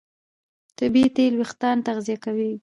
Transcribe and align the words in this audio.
طبیعي 0.77 1.09
تېل 1.15 1.33
وېښتيان 1.37 1.77
تغذیه 1.87 2.17
کوي. 2.25 2.51